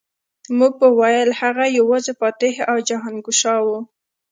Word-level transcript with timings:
مور 0.57 0.71
به 0.79 0.87
ویل 0.99 1.29
هغه 1.41 1.65
یوازې 1.79 2.11
فاتح 2.19 2.53
او 2.69 2.77
جهانګشا 2.87 3.55
و 3.65 3.67